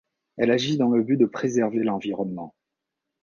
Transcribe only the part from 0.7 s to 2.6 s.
dans le but de préserver l'environnement.